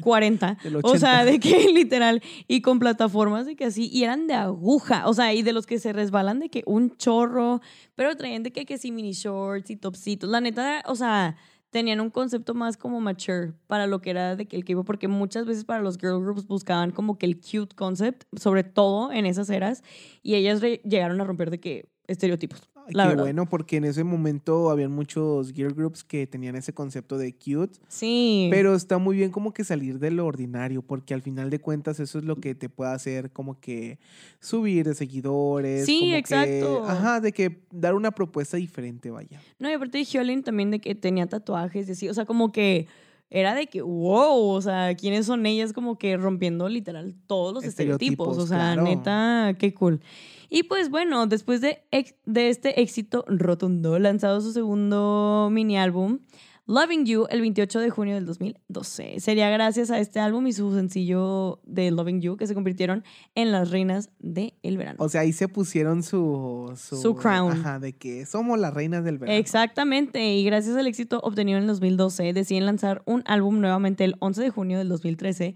40. 0.00 0.58
Del 0.62 0.76
o 0.76 0.96
sea, 0.96 1.22
80. 1.22 1.24
de 1.24 1.40
que 1.40 1.68
literal. 1.72 2.22
Y 2.48 2.60
con 2.60 2.78
plataformas 2.78 3.46
de 3.46 3.56
que 3.56 3.64
así. 3.64 3.88
Y 3.92 4.04
eran 4.04 4.26
de 4.26 4.34
aguja. 4.34 5.08
O 5.08 5.14
sea, 5.14 5.34
y 5.34 5.42
de 5.42 5.52
los 5.52 5.66
que 5.66 5.78
se 5.78 5.92
resbalan 5.92 6.40
de 6.40 6.48
que 6.48 6.62
un 6.66 6.96
chorro. 6.96 7.60
Pero 7.94 8.16
traían 8.16 8.42
de 8.42 8.52
que, 8.52 8.64
que 8.66 8.78
sí, 8.78 8.92
mini 8.92 9.12
shorts 9.12 9.70
y 9.70 9.76
topsitos. 9.76 10.28
La 10.28 10.40
neta, 10.40 10.82
o 10.86 10.94
sea, 10.94 11.36
tenían 11.70 12.00
un 12.00 12.10
concepto 12.10 12.54
más 12.54 12.76
como 12.76 13.00
mature 13.00 13.52
para 13.66 13.86
lo 13.86 14.00
que 14.00 14.10
era 14.10 14.36
de 14.36 14.46
que 14.46 14.56
el 14.56 14.64
K-pop. 14.64 14.86
Porque 14.86 15.08
muchas 15.08 15.46
veces 15.46 15.64
para 15.64 15.82
los 15.82 15.98
girl 15.98 16.22
groups 16.22 16.46
buscaban 16.46 16.90
como 16.90 17.18
que 17.18 17.26
el 17.26 17.40
cute 17.40 17.74
concept. 17.74 18.24
Sobre 18.38 18.64
todo 18.64 19.12
en 19.12 19.26
esas 19.26 19.50
eras. 19.50 19.82
Y 20.22 20.34
ellas 20.34 20.60
llegaron 20.60 21.20
a 21.20 21.24
romper 21.24 21.50
de 21.50 21.60
que 21.60 21.88
estereotipos. 22.06 22.68
La 22.88 23.04
qué 23.04 23.08
verdad. 23.10 23.24
bueno, 23.24 23.48
porque 23.48 23.76
en 23.78 23.84
ese 23.84 24.04
momento 24.04 24.70
habían 24.70 24.92
muchos 24.92 25.52
girl 25.52 25.74
groups 25.74 26.04
que 26.04 26.26
tenían 26.26 26.54
ese 26.56 26.72
concepto 26.72 27.18
de 27.18 27.34
cute, 27.34 27.78
Sí. 27.88 28.48
pero 28.50 28.74
está 28.74 28.98
muy 28.98 29.16
bien 29.16 29.30
como 29.30 29.52
que 29.52 29.64
salir 29.64 29.98
de 29.98 30.10
lo 30.10 30.24
ordinario, 30.26 30.82
porque 30.82 31.14
al 31.14 31.22
final 31.22 31.50
de 31.50 31.58
cuentas 31.58 31.98
eso 32.00 32.18
es 32.18 32.24
lo 32.24 32.36
que 32.36 32.54
te 32.54 32.68
puede 32.68 32.92
hacer 32.92 33.30
como 33.32 33.58
que 33.60 33.98
subir 34.40 34.86
de 34.86 34.94
seguidores. 34.94 35.84
Sí, 35.86 35.98
como 36.00 36.12
que- 36.12 36.18
exacto. 36.18 36.84
ajá, 36.86 37.20
de 37.20 37.32
que 37.32 37.60
dar 37.70 37.94
una 37.94 38.10
propuesta 38.12 38.56
diferente, 38.56 39.10
vaya. 39.10 39.40
No, 39.58 39.68
y 39.70 39.72
aparte 39.72 39.98
de 39.98 40.04
Hyolyn 40.04 40.42
también 40.42 40.70
de 40.70 40.80
que 40.80 40.94
tenía 40.94 41.26
tatuajes 41.26 41.88
y 41.88 41.92
así. 41.92 42.08
O 42.08 42.14
sea, 42.14 42.24
como 42.26 42.52
que 42.52 42.86
era 43.30 43.54
de 43.54 43.66
que, 43.66 43.82
wow, 43.82 44.50
o 44.50 44.62
sea, 44.62 44.94
¿quiénes 44.94 45.26
son 45.26 45.46
ellas? 45.46 45.72
Como 45.72 45.98
que 45.98 46.16
rompiendo 46.16 46.68
literal 46.68 47.14
todos 47.26 47.52
los 47.54 47.64
estereotipos. 47.64 48.38
Estereotipos, 48.38 48.44
O 48.44 48.46
sea, 48.46 48.74
claro. 48.74 48.82
neta, 48.84 49.54
qué 49.58 49.74
cool. 49.74 50.00
Y 50.48 50.62
pues 50.64 50.90
bueno, 50.90 51.26
después 51.26 51.60
de, 51.60 51.82
de 52.24 52.48
este 52.48 52.80
éxito 52.80 53.24
rotundo, 53.26 53.98
lanzado 53.98 54.40
su 54.40 54.52
segundo 54.52 55.48
mini 55.50 55.76
álbum, 55.76 56.20
Loving 56.68 57.06
You, 57.06 57.26
el 57.30 57.42
28 57.42 57.78
de 57.78 57.90
junio 57.90 58.16
del 58.16 58.26
2012. 58.26 59.20
Sería 59.20 59.48
gracias 59.50 59.92
a 59.92 60.00
este 60.00 60.18
álbum 60.18 60.48
y 60.48 60.52
su 60.52 60.74
sencillo 60.74 61.60
de 61.64 61.92
Loving 61.92 62.20
You 62.20 62.36
que 62.36 62.48
se 62.48 62.54
convirtieron 62.54 63.04
en 63.36 63.52
las 63.52 63.70
reinas 63.70 64.10
del 64.18 64.76
verano. 64.76 64.96
O 64.98 65.08
sea, 65.08 65.20
ahí 65.20 65.32
se 65.32 65.46
pusieron 65.46 66.02
su... 66.02 66.72
Su 66.76 67.14
crown. 67.14 67.52
Ajá, 67.52 67.78
de 67.78 67.92
que 67.92 68.26
somos 68.26 68.58
las 68.58 68.74
reinas 68.74 69.04
del 69.04 69.18
verano. 69.18 69.38
Exactamente, 69.38 70.34
y 70.34 70.44
gracias 70.44 70.76
al 70.76 70.88
éxito 70.88 71.20
obtenido 71.22 71.56
en 71.56 71.62
el 71.62 71.68
2012, 71.68 72.32
deciden 72.32 72.66
lanzar 72.66 73.00
un 73.06 73.22
álbum 73.26 73.60
nuevamente 73.60 74.02
el 74.02 74.16
11 74.18 74.42
de 74.42 74.50
junio 74.50 74.78
del 74.78 74.88
2013, 74.88 75.54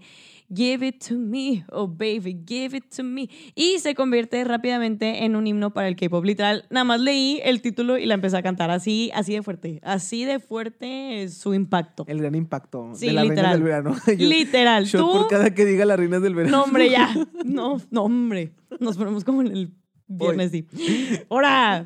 Give 0.53 0.85
It 0.85 1.01
To 1.07 1.15
Me, 1.17 1.63
oh 1.71 1.87
baby, 1.87 2.37
give 2.45 2.75
it 2.75 2.83
to 2.97 3.03
me, 3.03 3.29
y 3.55 3.79
se 3.79 3.95
convierte 3.95 4.43
rápidamente 4.43 5.23
en 5.23 5.35
un 5.37 5.47
himno 5.47 5.71
para 5.73 5.87
el 5.87 5.95
K-pop. 5.95 6.25
Literal, 6.25 6.65
nada 6.69 6.83
más 6.83 6.99
leí 6.99 7.39
el 7.43 7.61
título 7.61 7.97
y 7.97 8.05
la 8.05 8.15
empecé 8.15 8.35
a 8.37 8.43
cantar 8.43 8.69
así, 8.69 9.11
así 9.13 9.33
de 9.33 9.43
fuerte, 9.43 9.79
así 9.83 10.25
de 10.25 10.39
fuerte 10.39 11.23
es 11.23 11.37
su 11.37 11.53
impacto. 11.53 12.03
El 12.07 12.19
gran 12.19 12.35
impacto 12.35 12.91
Sí, 12.95 13.05
de 13.07 13.11
reinas 13.13 13.29
literal. 13.29 13.53
del 13.53 13.63
verano. 13.63 13.95
Yo- 14.07 14.27
Literal, 14.27 14.85
shot 14.85 15.01
tú, 15.01 15.11
por 15.19 15.27
cada 15.29 15.53
que 15.53 15.63
diga 15.65 15.85
las 15.85 15.97
reinas 15.97 16.21
del 16.21 16.35
verano. 16.35 16.57
no 16.57 16.63
hombre, 16.63 16.89
ya, 16.89 17.09
no, 17.45 17.79
no 17.89 18.03
hombre, 18.03 18.51
nos 18.81 18.97
ponemos 18.97 19.23
como 19.23 19.41
en 19.41 19.47
el 19.47 19.73
viernes, 20.07 20.51
sí. 20.51 20.65
Ahora, 21.29 21.85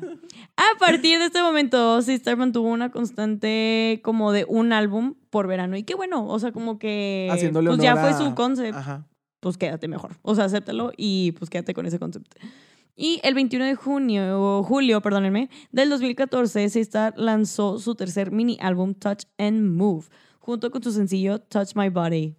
a 0.56 0.78
partir 0.78 1.18
de 1.18 1.26
este 1.26 1.42
momento, 1.42 2.00
Sister 2.02 2.36
mantuvo 2.36 2.68
una 2.68 2.90
constante 2.90 4.00
como 4.02 4.32
de 4.32 4.44
un 4.48 4.72
álbum 4.72 5.14
por 5.30 5.46
verano. 5.46 5.76
Y 5.76 5.82
qué 5.82 5.94
bueno, 5.94 6.26
o 6.26 6.38
sea, 6.38 6.52
como 6.52 6.78
que 6.78 7.28
Haciéndole 7.30 7.68
pues 7.70 7.80
ya 7.80 7.96
fue 7.96 8.14
su 8.14 8.34
concept, 8.34 8.76
Ajá. 8.76 9.06
pues 9.40 9.58
quédate 9.58 9.86
mejor. 9.88 10.16
O 10.22 10.34
sea, 10.34 10.44
acéptalo 10.44 10.92
y 10.96 11.32
pues 11.32 11.50
quédate 11.50 11.74
con 11.74 11.84
ese 11.86 11.98
concept. 11.98 12.34
Y 12.98 13.20
el 13.22 13.34
21 13.34 13.66
de 13.66 13.74
junio, 13.74 14.40
o 14.40 14.62
julio, 14.62 15.02
perdónenme, 15.02 15.50
del 15.70 15.90
2014, 15.90 16.70
Sistar 16.70 17.12
lanzó 17.18 17.78
su 17.78 17.94
tercer 17.94 18.30
mini 18.30 18.56
álbum 18.58 18.94
Touch 18.94 19.24
and 19.36 19.76
Move, 19.76 20.06
junto 20.38 20.70
con 20.70 20.82
su 20.82 20.90
sencillo 20.90 21.38
Touch 21.38 21.74
My 21.74 21.90
Body. 21.90 22.34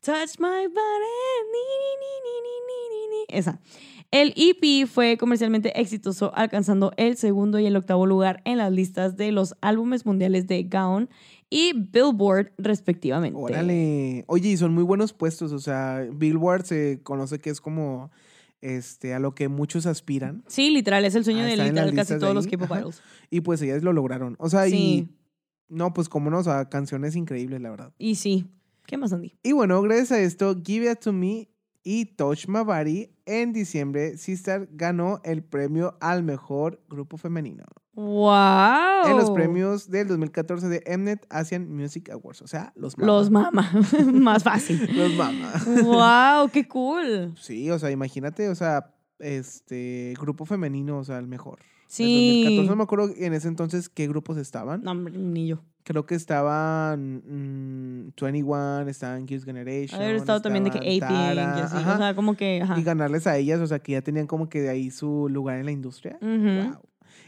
Touch 0.00 0.40
My 0.40 0.66
Body. 0.66 1.14
ni, 1.52 1.64
ni, 1.80 1.92
ni, 2.02 2.40
ni, 2.42 2.56
ni, 2.66 3.08
ni, 3.08 3.18
ni. 3.28 3.38
Esa. 3.38 3.60
El 4.14 4.32
EP 4.36 4.86
fue 4.86 5.16
comercialmente 5.16 5.80
exitoso, 5.80 6.30
alcanzando 6.36 6.92
el 6.96 7.16
segundo 7.16 7.58
y 7.58 7.66
el 7.66 7.74
octavo 7.74 8.06
lugar 8.06 8.42
en 8.44 8.58
las 8.58 8.70
listas 8.70 9.16
de 9.16 9.32
los 9.32 9.56
álbumes 9.60 10.06
mundiales 10.06 10.46
de 10.46 10.62
Gaon 10.62 11.10
y 11.50 11.72
Billboard, 11.72 12.52
respectivamente. 12.56 13.36
Órale. 13.36 14.22
Oye, 14.28 14.50
y 14.50 14.56
son 14.56 14.72
muy 14.72 14.84
buenos 14.84 15.12
puestos. 15.12 15.50
O 15.50 15.58
sea, 15.58 16.06
Billboard 16.12 16.64
se 16.64 17.00
conoce 17.02 17.40
que 17.40 17.50
es 17.50 17.60
como 17.60 18.12
este, 18.60 19.14
a 19.14 19.18
lo 19.18 19.34
que 19.34 19.48
muchos 19.48 19.84
aspiran. 19.84 20.44
Sí, 20.46 20.70
literal, 20.70 21.04
es 21.04 21.16
el 21.16 21.24
sueño 21.24 21.40
Ah, 21.40 21.46
de 21.46 21.56
literal 21.56 21.92
casi 21.92 22.16
todos 22.16 22.36
los. 22.36 22.46
K-pop 22.46 22.70
idols. 22.70 23.02
Y 23.30 23.40
pues 23.40 23.60
ellas 23.62 23.82
lo 23.82 23.92
lograron. 23.92 24.36
O 24.38 24.48
sea, 24.48 24.66
Sí. 24.66 24.76
y. 24.76 25.08
No, 25.68 25.92
pues 25.92 26.08
como 26.08 26.30
no, 26.30 26.38
o 26.38 26.44
sea, 26.44 26.68
canciones 26.68 27.16
increíbles, 27.16 27.60
la 27.60 27.70
verdad. 27.70 27.92
Y 27.98 28.14
sí. 28.14 28.46
¿Qué 28.86 28.96
más, 28.96 29.12
Andy? 29.12 29.34
Y 29.42 29.50
bueno, 29.50 29.82
gracias 29.82 30.12
a 30.12 30.20
esto, 30.20 30.54
Give 30.64 30.88
It 30.88 31.00
To 31.00 31.12
Me 31.12 31.48
y 31.84 32.06
Touch 32.06 32.46
Body, 32.46 33.10
en 33.26 33.52
diciembre, 33.52 34.16
Sister 34.16 34.68
ganó 34.72 35.20
el 35.22 35.44
premio 35.44 35.96
al 36.00 36.22
mejor 36.22 36.82
grupo 36.88 37.18
femenino. 37.18 37.64
¡Wow! 37.92 39.06
en 39.06 39.16
los 39.16 39.30
premios 39.30 39.88
del 39.88 40.08
2014 40.08 40.66
de 40.68 40.96
Mnet 40.96 41.26
Asian 41.30 41.72
Music 41.72 42.10
Awards. 42.10 42.42
O 42.42 42.48
sea, 42.48 42.72
los 42.74 42.98
mama. 42.98 43.12
Los 43.12 43.30
mama. 43.30 43.72
Más 44.12 44.42
fácil. 44.42 44.88
Los 44.96 45.14
mama. 45.14 45.52
¡Wow! 45.64 46.50
¡Qué 46.50 46.66
cool! 46.66 47.34
Sí, 47.40 47.70
o 47.70 47.78
sea, 47.78 47.90
imagínate, 47.92 48.48
o 48.48 48.54
sea, 48.56 48.94
este 49.20 50.14
grupo 50.18 50.44
femenino, 50.44 50.98
o 50.98 51.04
sea, 51.04 51.18
el 51.18 51.28
mejor. 51.28 51.60
Sí. 51.86 52.42
2014. 52.42 52.70
No 52.70 52.76
me 52.76 52.82
acuerdo 52.82 53.10
en 53.16 53.34
ese 53.34 53.46
entonces 53.46 53.88
qué 53.88 54.08
grupos 54.08 54.38
estaban. 54.38 54.82
No, 54.82 54.94
ni 54.94 55.46
yo. 55.46 55.62
Creo 55.84 56.06
que 56.06 56.14
estaban 56.14 57.22
mm, 57.26 58.12
21, 58.20 58.88
estaban 58.88 59.26
Kids 59.26 59.44
Generation. 59.44 60.00
Haber 60.00 60.16
estado 60.16 60.40
también 60.40 60.64
de 60.64 60.70
que 60.70 60.78
aping 60.78 61.14
y 61.14 61.38
así. 61.38 61.76
ajá, 61.76 61.94
O 61.94 61.98
sea, 61.98 62.14
como 62.14 62.34
que. 62.36 62.62
Ajá. 62.62 62.78
y 62.78 62.82
ganarles 62.82 63.26
a 63.26 63.36
ellas, 63.36 63.60
o 63.60 63.66
sea, 63.66 63.78
que 63.78 63.92
ya 63.92 64.02
tenían 64.02 64.26
como 64.26 64.48
que 64.48 64.60
de 64.60 64.70
ahí 64.70 64.90
su 64.90 65.28
lugar 65.28 65.58
en 65.58 65.66
la 65.66 65.72
industria. 65.72 66.18
Wow. 66.20 66.80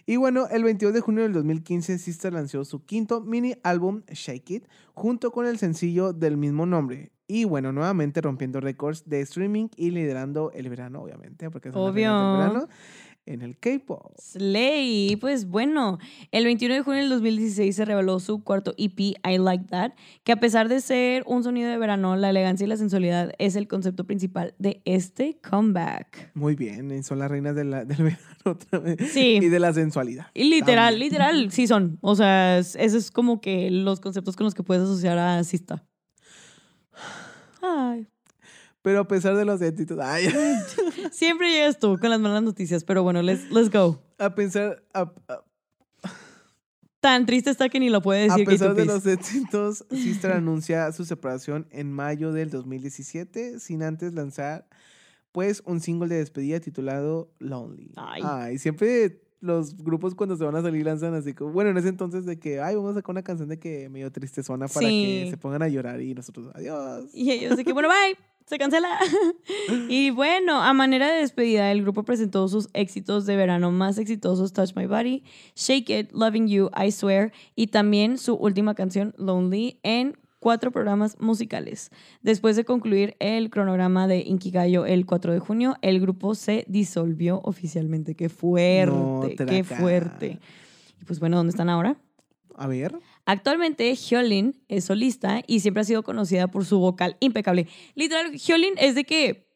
Y 0.08 0.16
bueno, 0.16 0.46
el 0.50 0.62
22 0.62 0.94
de 0.94 1.00
junio 1.00 1.24
del 1.24 1.32
2015, 1.32 1.98
Sister 1.98 2.32
lanzó 2.32 2.64
su 2.64 2.84
quinto 2.84 3.20
mini 3.20 3.56
álbum, 3.64 4.02
Shake 4.08 4.50
It, 4.50 4.64
junto 4.94 5.32
con 5.32 5.46
el 5.46 5.58
sencillo 5.58 6.12
del 6.12 6.36
mismo 6.36 6.64
nombre. 6.64 7.10
Y 7.28 7.44
bueno, 7.44 7.72
nuevamente 7.72 8.20
rompiendo 8.20 8.60
récords 8.60 9.02
de 9.08 9.20
streaming 9.22 9.66
y 9.76 9.90
liderando 9.90 10.52
el 10.52 10.68
verano, 10.68 11.02
obviamente, 11.02 11.50
porque 11.50 11.70
del 11.70 11.78
Obvio. 11.78 12.12
verano, 12.12 12.68
en 13.26 13.42
el 13.42 13.58
K-pop. 13.58 14.12
Slay. 14.18 15.16
Pues 15.16 15.46
bueno, 15.48 15.98
el 16.30 16.44
21 16.44 16.74
de 16.74 16.80
junio 16.82 17.00
del 17.00 17.10
2016 17.10 17.74
se 17.74 17.84
reveló 17.84 18.18
su 18.20 18.42
cuarto 18.42 18.72
EP, 18.78 18.98
I 19.00 19.38
Like 19.38 19.64
That, 19.70 19.92
que 20.24 20.32
a 20.32 20.36
pesar 20.40 20.68
de 20.68 20.80
ser 20.80 21.22
un 21.26 21.42
sonido 21.42 21.68
de 21.68 21.76
verano, 21.76 22.16
la 22.16 22.30
elegancia 22.30 22.64
y 22.64 22.68
la 22.68 22.76
sensualidad 22.76 23.32
es 23.38 23.56
el 23.56 23.68
concepto 23.68 24.04
principal 24.04 24.54
de 24.58 24.80
este 24.84 25.38
comeback. 25.48 26.30
Muy 26.34 26.54
bien, 26.54 27.02
son 27.02 27.18
las 27.18 27.30
reinas 27.30 27.54
de 27.56 27.64
la- 27.64 27.84
del 27.84 28.02
verano 28.04 28.22
otra 28.44 28.78
vez. 28.78 28.96
Sí. 29.12 29.38
Y 29.42 29.48
de 29.48 29.58
la 29.60 29.72
sensualidad. 29.72 30.26
Y 30.32 30.44
literal, 30.44 30.92
También. 30.94 31.10
literal, 31.10 31.50
sí 31.50 31.66
son. 31.66 31.98
O 32.00 32.14
sea, 32.14 32.58
es- 32.58 32.76
eso 32.76 32.96
es 32.96 33.10
como 33.10 33.40
que 33.40 33.70
los 33.70 34.00
conceptos 34.00 34.36
con 34.36 34.44
los 34.44 34.54
que 34.54 34.62
puedes 34.62 34.84
asociar 34.84 35.18
a 35.18 35.42
Sista. 35.44 35.84
Ay. 37.62 38.06
Pero 38.86 39.00
a 39.00 39.08
pesar 39.08 39.34
de 39.36 39.44
los 39.44 39.60
éxitos, 39.62 39.98
ay, 40.00 40.28
Siempre 41.10 41.50
llegas 41.50 41.76
tú 41.80 41.98
con 41.98 42.08
las 42.08 42.20
malas 42.20 42.44
noticias, 42.44 42.84
pero 42.84 43.02
bueno, 43.02 43.20
let's, 43.20 43.50
let's 43.50 43.68
go. 43.68 44.00
a 44.16 44.32
pensar, 44.32 44.80
a, 44.94 45.10
a- 45.26 45.42
Tan 47.00 47.26
triste 47.26 47.50
está 47.50 47.68
que 47.68 47.80
ni 47.80 47.90
lo 47.90 48.00
puede 48.00 48.20
a 48.20 48.22
decir 48.34 48.46
pesar 48.46 48.74
de 48.76 48.84
K2Ps. 48.84 48.86
los 48.86 49.06
éxitos, 49.06 49.84
Sister 49.90 50.30
anuncia 50.30 50.90
su 50.92 51.04
separación 51.04 51.66
en 51.72 51.90
mayo 51.92 52.32
del 52.32 52.50
2017, 52.50 53.58
sin 53.58 53.82
antes 53.82 54.14
lanzar, 54.14 54.68
pues, 55.32 55.64
un 55.66 55.80
single 55.80 56.06
de 56.08 56.18
despedida 56.18 56.60
titulado 56.60 57.28
Lonely. 57.40 57.90
Ay. 57.96 58.56
siempre 58.58 59.20
los 59.40 59.76
grupos 59.76 60.14
cuando 60.14 60.36
se 60.36 60.44
van 60.44 60.54
a 60.54 60.62
salir 60.62 60.84
lanzan 60.86 61.14
así 61.14 61.34
como, 61.34 61.50
bueno, 61.50 61.70
en 61.70 61.76
ese 61.78 61.88
entonces 61.88 62.24
de 62.24 62.38
que, 62.38 62.60
ay, 62.60 62.76
vamos 62.76 62.92
a 62.92 62.94
sacar 62.94 63.10
una 63.10 63.22
canción 63.22 63.48
de 63.48 63.58
que 63.58 63.88
medio 63.88 64.12
tristezona 64.12 64.68
para 64.68 64.88
que 64.88 65.22
Sí. 65.24 65.30
se 65.30 65.36
pongan 65.36 65.62
a 65.62 65.68
llorar 65.68 66.00
y 66.00 66.14
nosotros, 66.14 66.50
adiós. 66.54 67.10
Y 67.12 67.32
ellos 67.32 67.56
de 67.56 67.64
que, 67.64 67.72
bueno, 67.72 67.88
bye, 67.88 68.16
se 68.46 68.58
cancela. 68.58 68.98
y 69.88 70.10
bueno, 70.10 70.62
a 70.62 70.72
manera 70.72 71.10
de 71.10 71.20
despedida, 71.20 71.70
el 71.72 71.82
grupo 71.82 72.04
presentó 72.04 72.48
sus 72.48 72.68
éxitos 72.72 73.26
de 73.26 73.36
verano 73.36 73.72
más 73.72 73.98
exitosos, 73.98 74.52
Touch 74.52 74.74
My 74.74 74.86
Body, 74.86 75.24
Shake 75.54 75.90
It, 75.90 76.12
Loving 76.12 76.48
You, 76.48 76.70
I 76.76 76.90
Swear, 76.92 77.32
y 77.54 77.68
también 77.68 78.18
su 78.18 78.34
última 78.34 78.74
canción, 78.74 79.14
Lonely, 79.18 79.80
en 79.82 80.16
cuatro 80.38 80.70
programas 80.70 81.18
musicales. 81.20 81.90
Después 82.22 82.54
de 82.54 82.64
concluir 82.64 83.16
el 83.18 83.50
cronograma 83.50 84.06
de 84.06 84.20
Inkigayo 84.20 84.86
el 84.86 85.04
4 85.04 85.32
de 85.32 85.40
junio, 85.40 85.76
el 85.82 86.00
grupo 86.00 86.36
se 86.36 86.64
disolvió 86.68 87.40
oficialmente. 87.42 88.14
¡Qué 88.14 88.28
fuerte! 88.28 88.92
No, 88.92 89.28
¡Qué 89.46 89.64
fuerte! 89.64 90.38
Y 91.00 91.04
pues 91.04 91.18
bueno, 91.18 91.36
¿dónde 91.36 91.50
están 91.50 91.68
ahora? 91.68 91.96
A 92.54 92.68
ver. 92.68 92.96
Actualmente, 93.26 93.94
Hyolyn 93.94 94.62
es 94.68 94.84
solista 94.84 95.42
y 95.46 95.60
siempre 95.60 95.80
ha 95.80 95.84
sido 95.84 96.04
conocida 96.04 96.46
por 96.46 96.64
su 96.64 96.78
vocal 96.78 97.16
impecable. 97.20 97.66
Literal, 97.96 98.32
Hyolyn 98.32 98.74
es 98.78 98.94
de 98.94 99.04
que 99.04 99.46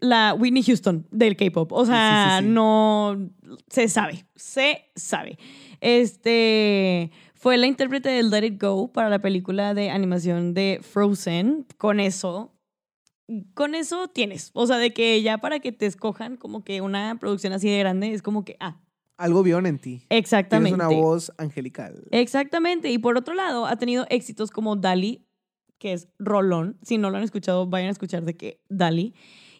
la 0.00 0.34
Whitney 0.34 0.62
Houston 0.62 1.06
del 1.10 1.36
K-pop. 1.36 1.72
O 1.72 1.84
sí, 1.84 1.92
sea, 1.92 2.38
sí, 2.40 2.44
sí. 2.44 2.50
no 2.50 3.30
se 3.68 3.88
sabe, 3.88 4.24
se 4.34 4.90
sabe. 4.96 5.38
Este 5.80 7.10
fue 7.34 7.56
la 7.58 7.66
intérprete 7.66 8.08
del 8.08 8.30
Let 8.30 8.46
It 8.46 8.62
Go 8.62 8.92
para 8.92 9.08
la 9.08 9.20
película 9.20 9.74
de 9.74 9.90
animación 9.90 10.54
de 10.54 10.80
Frozen. 10.82 11.66
Con 11.76 12.00
eso, 12.00 12.54
con 13.54 13.74
eso 13.74 14.08
tienes. 14.08 14.50
O 14.54 14.66
sea, 14.66 14.78
de 14.78 14.92
que 14.92 15.20
ya 15.22 15.38
para 15.38 15.60
que 15.60 15.70
te 15.70 15.86
escojan 15.86 16.36
como 16.36 16.64
que 16.64 16.80
una 16.80 17.18
producción 17.18 17.52
así 17.52 17.68
de 17.68 17.78
grande 17.78 18.12
es 18.12 18.22
como 18.22 18.44
que, 18.44 18.56
ah, 18.58 18.80
Algo 19.22 19.42
vieron 19.42 19.66
en 19.66 19.78
ti. 19.78 20.02
exactamente. 20.08 20.76
Tienes 20.76 20.86
una 20.88 21.00
voz 21.00 21.32
angelical. 21.38 22.04
Exactamente. 22.10 22.90
Y 22.90 22.98
por 22.98 23.16
otro 23.16 23.34
lado, 23.34 23.66
ha 23.66 23.76
tenido 23.76 24.06
éxitos 24.10 24.50
como 24.50 24.76
Dali, 24.76 25.24
que 25.78 25.92
es 25.92 26.08
Rolón. 26.18 26.76
Si 26.82 26.98
no 26.98 27.10
lo 27.10 27.16
han 27.18 27.22
escuchado, 27.24 27.66
vayan 27.66 27.88
a 27.88 27.92
escuchar 27.92 28.24
de 28.24 28.36
que 28.36 28.60
Dali. 28.68 29.14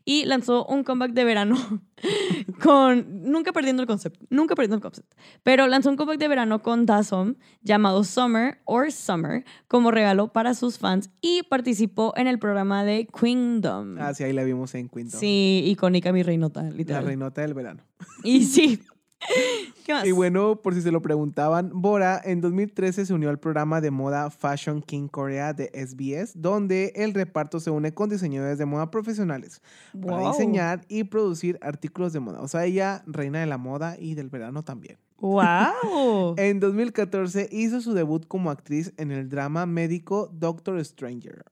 Y 0.05 0.25
lanzó 0.25 0.67
un 0.67 0.83
comeback 0.83 1.13
de 1.13 1.23
verano 1.23 1.55
con. 2.61 3.23
Nunca 3.31 3.53
perdiendo 3.53 3.83
el 3.83 3.87
concepto. 3.87 4.27
Nunca 4.31 4.55
perdiendo 4.57 4.77
el 4.77 4.83
concepto. 4.83 5.17
Pero 5.45 5.69
lanzó 5.69 5.91
un 5.91 5.97
comeback 5.97 6.19
de 6.19 6.27
verano 6.29 6.61
con 6.61 6.87
Dazom 6.87 7.37
llamado 7.63 8.03
Summer 8.03 8.59
or 8.65 8.91
Summer 8.91 9.45
como 9.69 9.93
regalo 9.93 10.33
para 10.33 10.55
sus 10.55 10.79
fans 10.79 11.11
y 11.21 11.45
participó 11.45 12.13
en 12.17 12.27
el 12.27 12.41
programa 12.41 12.85
de 12.85 13.07
Queendom. 13.07 13.97
Ah, 14.01 14.13
sí, 14.13 14.25
ahí 14.25 14.33
la 14.33 14.43
vimos 14.43 14.75
en 14.75 14.89
Quinto. 14.89 15.17
Sí, 15.19 15.63
icónica 15.67 16.13
mi 16.13 16.25
reinota, 16.25 16.63
La 16.65 16.71
literal. 16.71 17.05
reinota 17.07 17.43
del 17.43 17.55
verano. 17.55 17.85
Y 18.25 18.43
sí. 18.45 18.81
¿Qué 19.85 19.93
más? 19.93 20.07
Y 20.07 20.13
bueno, 20.13 20.57
por 20.57 20.75
si 20.75 20.83
se 20.83 20.93
lo 20.93 21.03
preguntaban, 21.03 21.71
Bora 21.75 22.21
en 22.25 22.41
2013 22.41 23.07
se 23.07 23.15
unió 23.15 23.31
al 23.31 23.39
programa 23.39 23.81
de 23.81 23.91
moda 23.91 24.31
Fashion 24.31 24.83
King 24.83 25.09
Korea 25.09 25.53
de 25.53 25.71
SBS, 25.75 26.41
donde 26.41 26.93
el 26.97 27.15
reparto 27.15 27.61
se 27.61 27.71
une 27.71 27.93
con 27.93 28.09
diseñadores 28.09 28.59
de 28.59 28.67
moda 28.67 28.91
profesionales 28.91 29.63
para 30.01 30.29
diseñar 30.29 30.83
y 30.89 31.05
producir 31.05 31.59
artículos 31.63 32.13
de 32.13 32.21
moda. 32.21 32.41
O 32.41 32.49
sea, 32.49 32.65
ella 32.65 33.03
reina 33.07 33.41
de 33.41 33.47
la 33.47 33.59
moda 33.59 33.97
y 33.99 34.15
del 34.15 34.29
verano 34.29 34.63
también. 34.63 34.99
¡Wow! 35.19 36.35
En 36.37 36.59
2014 36.59 37.49
hizo 37.53 37.81
su 37.81 37.95
debut 37.95 38.27
como 38.27 38.51
actriz 38.51 38.93
en 38.97 39.13
el 39.13 39.29
drama 39.29 39.67
médico 39.67 40.29
Doctor 40.33 40.85
Stranger. 40.85 41.45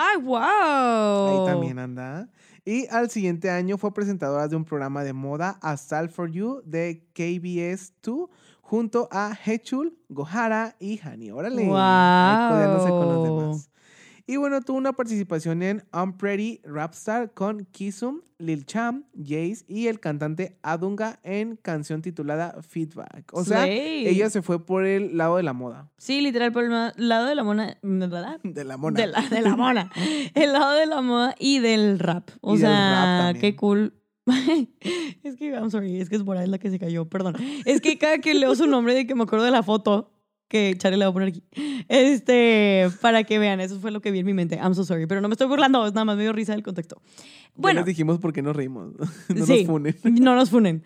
¡Ay, 0.00 0.16
wow! 0.22 0.36
Ahí 0.36 1.52
también 1.52 1.76
anda. 1.80 2.28
Y 2.64 2.86
al 2.86 3.10
siguiente 3.10 3.50
año 3.50 3.78
fue 3.78 3.92
presentadora 3.92 4.46
de 4.46 4.54
un 4.54 4.64
programa 4.64 5.02
de 5.02 5.12
moda 5.12 5.58
A 5.60 5.76
Style 5.76 6.08
for 6.08 6.30
You 6.30 6.62
de 6.64 7.04
KBS 7.14 7.94
2 8.04 8.30
junto 8.60 9.08
a 9.10 9.36
Hechul, 9.44 9.98
Gohara 10.08 10.76
y 10.78 11.00
Hani. 11.02 11.32
Órale. 11.32 11.62
Ahí 11.74 12.48
codeándose 12.48 12.88
con 12.90 13.08
los 13.08 13.24
demás. 13.24 13.70
Y 14.30 14.36
bueno, 14.36 14.60
tuvo 14.60 14.76
una 14.76 14.92
participación 14.92 15.62
en 15.62 15.84
Unpretty 15.90 16.60
Rapstar 16.62 17.32
con 17.32 17.64
Kisum, 17.64 18.20
Lil 18.36 18.66
Cham, 18.66 19.04
Jace 19.16 19.64
y 19.66 19.86
el 19.86 20.00
cantante 20.00 20.58
Adunga 20.62 21.18
en 21.22 21.56
canción 21.56 22.02
titulada 22.02 22.60
Feedback. 22.60 23.30
O 23.32 23.42
sea, 23.42 23.62
Slay. 23.62 24.06
ella 24.06 24.28
se 24.28 24.42
fue 24.42 24.66
por 24.66 24.84
el 24.84 25.16
lado 25.16 25.38
de 25.38 25.44
la 25.44 25.54
moda. 25.54 25.90
Sí, 25.96 26.20
literal, 26.20 26.52
por 26.52 26.64
el 26.64 26.92
lado 26.98 27.26
de 27.26 27.34
la 27.34 27.42
mona. 27.42 27.78
¿Verdad? 27.80 28.38
De 28.42 28.64
la 28.64 28.76
mona. 28.76 29.00
De 29.00 29.06
la, 29.06 29.22
de 29.22 29.40
la 29.40 29.56
mona. 29.56 29.90
El 30.34 30.52
lado 30.52 30.74
de 30.74 30.84
la 30.84 31.00
moda 31.00 31.34
y 31.38 31.60
del 31.60 31.98
rap. 31.98 32.28
O 32.42 32.54
Y 32.54 32.58
del 32.58 32.66
rap 32.70 32.76
sea, 32.76 33.18
también. 33.22 33.40
qué 33.40 33.56
cool. 33.56 33.94
es 35.22 35.36
que, 35.36 35.52
I'm 35.52 35.70
sorry, 35.70 36.02
es 36.02 36.10
que 36.10 36.16
es 36.16 36.22
Bora 36.22 36.42
es 36.42 36.50
la 36.50 36.58
que 36.58 36.68
se 36.68 36.78
cayó, 36.78 37.08
perdón. 37.08 37.36
Es 37.64 37.80
que 37.80 37.96
cada 37.96 38.18
que 38.18 38.34
leo 38.34 38.54
su 38.54 38.66
nombre 38.66 38.92
de 38.92 39.06
que 39.06 39.14
me 39.14 39.22
acuerdo 39.22 39.46
de 39.46 39.52
la 39.52 39.62
foto 39.62 40.12
que 40.48 40.74
Charlie 40.78 40.98
le 40.98 41.04
va 41.04 41.10
a 41.10 41.12
poner 41.12 41.28
aquí. 41.28 41.42
Este, 41.88 42.88
para 43.00 43.24
que 43.24 43.38
vean, 43.38 43.60
eso 43.60 43.78
fue 43.80 43.90
lo 43.90 44.00
que 44.00 44.10
vi 44.10 44.20
en 44.20 44.26
mi 44.26 44.34
mente. 44.34 44.56
I'm 44.56 44.74
so 44.74 44.84
sorry, 44.84 45.06
pero 45.06 45.20
no 45.20 45.28
me 45.28 45.34
estoy 45.34 45.46
burlando, 45.46 45.86
es 45.86 45.92
nada 45.94 46.04
más 46.04 46.16
me 46.16 46.22
dio 46.22 46.32
risa 46.32 46.52
del 46.52 46.62
contexto. 46.62 47.00
Ya 47.04 47.52
Bueno, 47.56 47.80
les 47.80 47.86
dijimos 47.86 48.18
por 48.18 48.32
qué 48.32 48.42
nos 48.42 48.56
reímos. 48.56 48.92
no 49.34 49.46
Sí. 49.46 49.58
nos 49.58 49.66
funen. 49.66 49.96
no 50.04 50.34
nos 50.34 50.50
funen. 50.50 50.82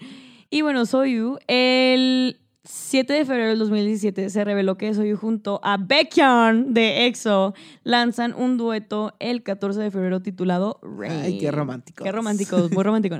Y 0.51 0.63
bueno, 0.63 0.85
Soyu, 0.85 1.39
el 1.47 2.39
7 2.65 3.13
de 3.13 3.25
febrero 3.25 3.49
del 3.51 3.59
2017 3.59 4.31
se 4.31 4.45
reveló 4.45 4.77
que 4.77 4.93
Soyu 4.95 5.17
junto 5.17 5.61
a 5.65 5.77
Baekhyun 5.79 6.75
de 6.75 7.07
EXO 7.07 7.55
lanzan 7.85 8.35
un 8.35 8.57
dueto 8.59 9.15
el 9.19 9.43
14 9.43 9.81
de 9.81 9.91
febrero 9.91 10.21
titulado 10.21 10.79
Rain. 10.83 11.21
Ay, 11.23 11.39
qué 11.39 11.51
románticos. 11.51 12.05
Qué 12.05 12.13
románticos, 12.13 12.71
muy 12.71 12.85
románticos. 12.85 13.19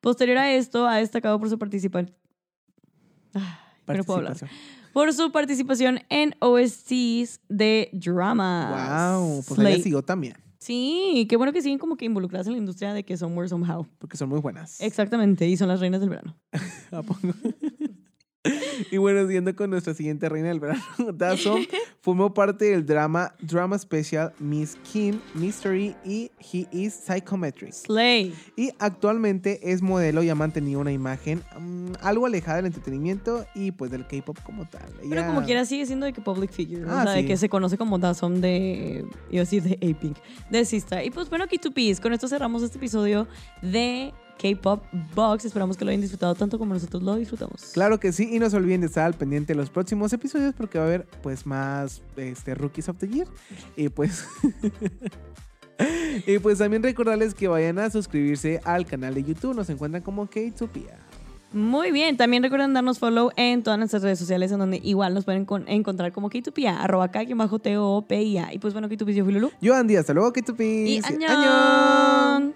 Posterior 0.00 0.38
a 0.38 0.52
esto, 0.52 0.86
ha 0.88 0.96
destacado 0.96 1.38
por 1.38 1.48
su 1.50 1.58
participación. 1.58 2.14
no 3.86 4.04
puedo 4.04 4.18
hablar. 4.18 4.36
Por 4.92 5.12
su 5.12 5.32
participación 5.32 6.00
en 6.08 6.34
OSTs 6.40 7.40
de 7.48 7.90
dramas. 7.92 9.16
Wow, 9.18 9.44
pues 9.46 9.60
ella 9.60 9.82
siguió 9.82 10.02
también, 10.02 10.36
Sí, 10.62 11.26
qué 11.28 11.36
bueno 11.36 11.52
que 11.52 11.60
siguen 11.60 11.78
como 11.78 11.96
que 11.96 12.04
involucradas 12.04 12.46
en 12.46 12.52
la 12.52 12.58
industria 12.58 12.94
de 12.94 13.04
que 13.04 13.16
somewhere, 13.16 13.48
somehow. 13.48 13.84
porque 13.98 14.16
son 14.16 14.28
muy 14.28 14.38
buenas. 14.38 14.80
Exactamente, 14.80 15.48
y 15.48 15.56
son 15.56 15.66
las 15.66 15.80
reinas 15.80 16.00
del 16.00 16.10
verano. 16.10 16.36
Y 18.90 18.96
bueno, 18.96 19.22
siguiendo 19.26 19.54
con 19.54 19.70
nuestra 19.70 19.94
siguiente 19.94 20.28
reina 20.28 20.48
del 20.48 20.58
verano, 20.60 20.82
Dasom 21.14 21.64
formó 22.00 22.34
parte 22.34 22.64
del 22.66 22.84
drama 22.84 23.34
Drama 23.40 23.78
Special 23.78 24.32
Miss 24.40 24.76
Kim 24.90 25.20
Mystery 25.34 25.94
y 26.04 26.30
He 26.52 26.66
is 26.72 26.94
Psychometric. 26.94 27.72
Slay. 27.72 28.34
Y 28.56 28.70
actualmente 28.78 29.72
es 29.72 29.82
modelo 29.82 30.22
y 30.22 30.30
ha 30.30 30.34
mantenido 30.34 30.80
una 30.80 30.90
imagen 30.92 31.42
mm, 31.58 31.92
algo 32.00 32.26
alejada 32.26 32.56
del 32.56 32.66
entretenimiento 32.66 33.46
y 33.54 33.70
pues 33.70 33.90
del 33.90 34.06
K-pop 34.06 34.38
como 34.42 34.68
tal. 34.68 34.90
Pero 35.00 35.14
Ella- 35.14 35.26
como 35.26 35.42
quiera 35.44 35.64
sigue 35.64 35.86
siendo 35.86 36.06
de 36.06 36.12
que 36.12 36.20
public 36.20 36.50
figure, 36.50 36.80
¿no? 36.80 36.92
Ah, 36.92 37.00
o 37.02 37.04
sea, 37.04 37.12
de 37.12 37.26
que 37.26 37.36
se 37.36 37.48
conoce 37.48 37.78
como 37.78 37.98
Dazom 37.98 38.40
de, 38.40 39.04
a 39.30 39.36
decir 39.36 39.62
de 39.62 39.74
A-Pink, 39.74 40.16
de 40.50 40.64
Sista. 40.64 41.04
Y 41.04 41.10
pues 41.10 41.28
bueno, 41.30 41.46
K2Ps, 41.46 42.00
con 42.00 42.12
esto 42.12 42.26
cerramos 42.26 42.62
este 42.62 42.78
episodio 42.78 43.28
de 43.60 44.12
K-Pop 44.42 44.82
Box. 45.14 45.44
Esperamos 45.44 45.76
que 45.76 45.84
lo 45.84 45.90
hayan 45.90 46.00
disfrutado 46.00 46.34
tanto 46.34 46.58
como 46.58 46.74
nosotros 46.74 47.02
lo 47.02 47.14
disfrutamos. 47.14 47.70
Claro 47.72 48.00
que 48.00 48.12
sí, 48.12 48.28
y 48.32 48.40
no 48.40 48.50
se 48.50 48.56
olviden 48.56 48.80
de 48.80 48.88
estar 48.88 49.04
al 49.04 49.14
pendiente 49.14 49.52
de 49.52 49.56
los 49.56 49.70
próximos 49.70 50.12
episodios 50.12 50.52
porque 50.54 50.78
va 50.78 50.84
a 50.84 50.88
haber 50.88 51.06
pues 51.22 51.46
más 51.46 52.02
este, 52.16 52.54
Rookies 52.56 52.88
of 52.88 52.98
the 52.98 53.08
Year. 53.08 53.28
Y 53.76 53.88
pues... 53.88 54.26
y 56.26 56.38
pues 56.38 56.58
también 56.58 56.82
recordarles 56.82 57.34
que 57.34 57.46
vayan 57.46 57.78
a 57.78 57.88
suscribirse 57.90 58.60
al 58.64 58.84
canal 58.84 59.14
de 59.14 59.22
YouTube. 59.22 59.54
Nos 59.54 59.70
encuentran 59.70 60.02
como 60.02 60.26
K2Pia. 60.26 60.96
Muy 61.52 61.92
bien, 61.92 62.16
también 62.16 62.42
recuerden 62.42 62.72
darnos 62.72 62.98
follow 62.98 63.30
en 63.36 63.62
todas 63.62 63.78
nuestras 63.78 64.02
redes 64.02 64.18
sociales 64.18 64.50
en 64.52 64.58
donde 64.58 64.80
igual 64.82 65.12
nos 65.12 65.26
pueden 65.26 65.44
con- 65.44 65.68
encontrar 65.68 66.10
como 66.10 66.30
K2Pia, 66.30 66.78
arroba 66.80 67.10
K, 67.10 67.24
bajo 67.34 67.58
T 67.58 67.76
O 67.76 68.06
P 68.08 68.22
I 68.22 68.38
A. 68.38 68.54
Y 68.54 68.58
pues 68.58 68.72
bueno, 68.72 68.88
K2Ps, 68.88 69.12
yo 69.12 69.24
fui 69.24 69.34
Lulu. 69.34 69.50
Yo 69.60 69.74
Andy, 69.74 69.96
hasta 69.96 70.14
luego 70.14 70.32
K2Ps. 70.32 70.86
Y 70.88 71.00
añón. 71.04 72.54